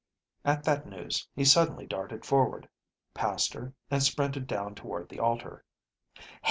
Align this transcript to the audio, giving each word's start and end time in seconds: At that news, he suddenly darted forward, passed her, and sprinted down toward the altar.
At 0.43 0.63
that 0.63 0.87
news, 0.87 1.27
he 1.35 1.45
suddenly 1.45 1.85
darted 1.85 2.25
forward, 2.25 2.67
passed 3.13 3.53
her, 3.53 3.75
and 3.91 4.01
sprinted 4.01 4.47
down 4.47 4.73
toward 4.73 5.09
the 5.09 5.19
altar. 5.19 5.63